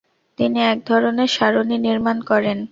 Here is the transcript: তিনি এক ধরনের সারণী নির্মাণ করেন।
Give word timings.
তিনি 0.37 0.59
এক 0.71 0.79
ধরনের 0.89 1.29
সারণী 1.37 1.77
নির্মাণ 1.87 2.17
করেন। 2.29 2.57